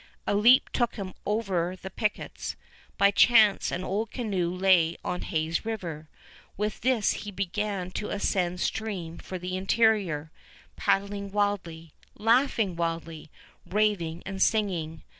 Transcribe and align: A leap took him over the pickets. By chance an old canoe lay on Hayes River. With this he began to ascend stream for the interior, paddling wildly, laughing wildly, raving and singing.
A 0.25 0.33
leap 0.33 0.71
took 0.73 0.95
him 0.95 1.13
over 1.27 1.75
the 1.79 1.91
pickets. 1.91 2.55
By 2.97 3.11
chance 3.11 3.71
an 3.71 3.83
old 3.83 4.09
canoe 4.09 4.51
lay 4.51 4.97
on 5.05 5.21
Hayes 5.21 5.63
River. 5.63 6.09
With 6.57 6.81
this 6.81 7.11
he 7.11 7.29
began 7.29 7.91
to 7.91 8.09
ascend 8.09 8.61
stream 8.61 9.19
for 9.19 9.37
the 9.37 9.55
interior, 9.55 10.31
paddling 10.75 11.31
wildly, 11.31 11.93
laughing 12.17 12.75
wildly, 12.75 13.29
raving 13.63 14.23
and 14.25 14.41
singing. 14.41 15.03